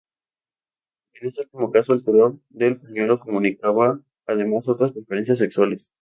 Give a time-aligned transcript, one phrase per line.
[1.13, 5.89] En este último caso, el color del pañuelo comunicaba además otras preferencias sexuales.